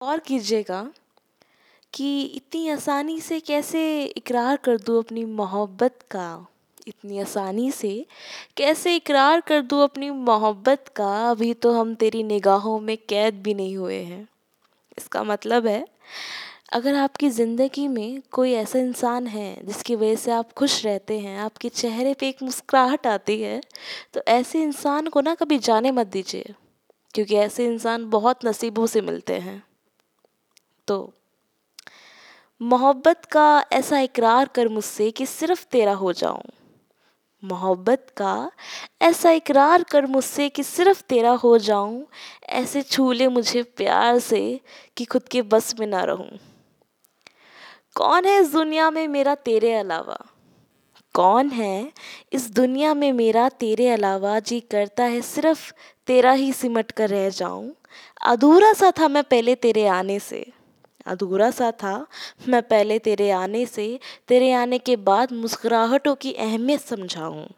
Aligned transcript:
और 0.00 0.18
कीजिएगा 0.18 0.86
कि 1.94 2.22
इतनी 2.22 2.68
आसानी 2.68 3.20
से 3.20 3.38
कैसे 3.40 3.82
इकरार 4.06 4.56
कर 4.56 4.76
दूँ 4.78 4.98
अपनी 4.98 5.24
मोहब्बत 5.24 5.98
का? 6.10 6.46
इतनी 6.88 7.18
आसानी 7.20 7.70
से 7.72 8.04
कैसे 8.56 8.94
इकरार 8.96 9.40
कर 9.40 9.62
दूँ 9.62 9.82
अपनी 9.84 10.10
मोहब्बत 10.10 10.88
का? 10.96 11.30
अभी 11.30 11.52
तो 11.54 11.72
हम 11.72 11.94
तेरी 11.94 12.22
निगाहों 12.22 12.78
में 12.80 12.96
कैद 13.08 13.42
भी 13.42 13.54
नहीं 13.54 13.76
हुए 13.76 13.96
हैं। 13.96 14.26
इसका 14.98 15.22
मतलब 15.24 15.66
है, 15.66 15.84
अगर 16.72 16.94
आपकी 16.94 17.28
ज़िंदगी 17.30 17.86
में 17.88 18.22
कोई 18.32 18.52
ऐसा 18.52 18.78
इंसान 18.78 19.26
है 19.26 19.66
जिसकी 19.66 19.94
वजह 19.96 20.16
से 20.16 20.30
आप 20.32 20.52
खुश 20.52 20.84
रहते 20.84 21.18
हैं, 21.18 21.38
आपके 21.40 21.68
चेहरे 21.68 22.14
पे 22.14 22.28
एक 22.28 22.42
मुस्कुराहट 22.42 23.06
आती 23.06 23.40
है 23.42 23.60
तो 24.14 24.22
ऐसे 24.28 24.62
इंसान 24.62 25.06
को 25.08 25.20
ना 25.20 25.34
कभी 25.34 25.58
जाने 25.60 25.90
मत 25.92 26.06
दीजिए, 26.08 26.54
क्योंकि 27.14 27.36
ऐसे 27.36 27.66
इंसान 27.66 28.08
बहुत 28.10 28.44
नसीबों 28.46 28.86
से 28.86 29.00
मिलते 29.02 29.34
हैं। 29.36 29.62
तो 30.88 31.14
मोहब्बत 32.62 33.24
का 33.24 33.64
ऐसा 33.72 33.98
इकरार 33.98 34.48
कर 34.48 34.68
मुझसे 34.68 35.10
कि 35.10 35.26
सिर्फ़ 35.26 35.66
तेरा 35.66 35.92
हो 35.92 36.12
जाऊँ। 36.12 36.42
मोहब्बत 37.44 38.06
का 38.16 38.50
ऐसा 39.02 39.30
इकरार 39.30 39.82
कर 39.82 40.06
मुझसे 40.06 40.48
कि 40.48 40.62
सिर्फ़ 40.62 41.02
तेरा 41.02 41.30
हो 41.30 41.58
जाऊँ, 41.58 42.06
ऐसे 42.48 42.82
छू 42.82 43.12
ले 43.12 43.28
मुझे 43.28 43.62
प्यार 43.62 44.18
से 44.18 44.60
कि 44.96 45.04
खुद 45.04 45.22
के 45.22 45.42
बस 45.42 45.74
में 45.80 45.86
ना 45.86 46.04
रहूँ। 46.04 46.38
कौन 47.94 48.24
है 48.24 48.40
इस 48.40 48.52
दुनिया 48.52 48.90
में 48.90 49.08
मेरा 49.08 49.34
तेरे 49.34 49.74
अलावा? 49.74 50.18
कौन 51.14 51.50
है 51.50 51.92
इस 52.32 52.50
दुनिया 52.50 52.94
में 52.94 53.12
मेरा 53.12 53.48
तेरे 53.48 53.88
अलावा 53.88 54.38
जी 54.38 54.60
करता 54.60 55.04
है 55.04 55.20
सिर्फ़ 55.20 55.72
तेरा 56.06 56.32
ही 56.32 56.52
सिमट 56.52 56.90
कर 56.90 57.08
रह 57.08 57.30
जाऊँ? 57.30 57.74
अधूरा 58.22 58.72
सा 58.72 58.90
था 58.90 59.08
मैं 59.08 59.24
पहले 59.24 59.54
तेरे 59.54 59.86
आने 59.86 60.18
से। 60.18 60.52
अधूरा 61.08 61.50
सा 61.50 61.70
था। 61.70 62.06
मैं 62.48 62.62
पहले 62.62 62.98
तेरे 62.98 63.30
आने 63.30 63.66
से, 63.66 64.00
तेरे 64.28 64.52
आने 64.52 64.78
के 64.78 64.96
बाद 64.96 65.32
मुस्कुराहटों 65.32 66.14
की 66.14 66.32
अहमियत 66.32 66.80
समझाऊँ। 66.80 67.48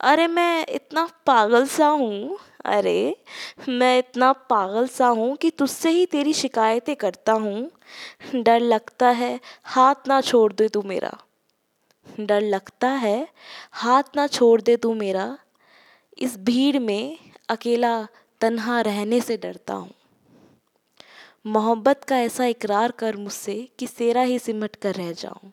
अरे, 0.00 0.26
मैं 0.26 0.66
इतना 0.68 1.08
पागल 1.26 1.66
सा 1.66 1.86
हूँ। 1.86 2.38
अरे, 2.64 3.16
मैं 3.68 3.98
इतना 3.98 4.32
पागल 4.32 4.86
सा 4.86 5.06
हूँ 5.06 5.36
कि 5.36 5.50
तुझसे 5.50 5.90
ही 5.90 6.06
तेरी 6.06 6.32
शिकायतें 6.32 6.96
करता 6.96 7.32
हूँ। 7.32 7.70
डर 8.34 8.60
लगता 8.60 9.08
है, 9.08 9.40
हाथ 9.64 9.94
ना 10.08 10.20
छोड़ 10.20 10.52
दे 10.52 10.68
तू 10.68 10.82
मेरा। 10.82 11.18
डर 12.20 12.40
लगता 12.40 12.88
है, 12.88 13.28
हाथ 13.72 14.02
ना 14.16 14.26
छोड़ 14.26 14.60
दे 14.62 14.76
तू 14.76 14.94
मेरा। 14.94 15.38
इस 16.18 16.38
भीड़ 16.38 16.78
में 16.78 17.18
अकेला 17.48 18.06
तन्हा 18.40 18.80
रहने 18.80 19.20
से 19.20 19.36
डरता 19.36 19.74
हूँ। 19.74 19.90
मोहब्बत 21.46 22.04
का 22.04 22.18
ऐसा 22.18 22.44
इकरार 22.44 22.90
कर 22.90 23.16
मुझसे 23.16 23.68
कि 23.78 23.86
तेरा 23.86 24.22
ही 24.22 24.38
सिमट 24.38 24.76
कर 24.76 24.94
रह 24.94 25.12
जाऊँ। 25.12 25.52